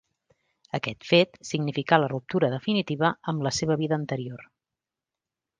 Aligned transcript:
Aquest 0.77 1.05
fet 1.09 1.37
significà 1.49 2.01
la 2.03 2.09
ruptura 2.15 2.51
definitiva 2.55 3.13
amb 3.33 3.47
la 3.49 3.55
seva 3.59 3.81
vida 3.83 4.01
anterior. 4.03 4.45